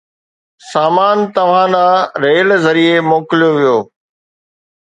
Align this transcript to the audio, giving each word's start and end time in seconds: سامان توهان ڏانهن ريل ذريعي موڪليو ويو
سامان 0.69 1.19
توهان 1.35 1.73
ڏانهن 1.75 2.21
ريل 2.25 2.57
ذريعي 2.65 3.07
موڪليو 3.11 3.53
ويو 3.59 3.77